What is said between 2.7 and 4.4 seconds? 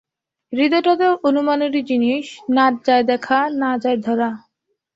যায় দেখা, না যায় ধরা।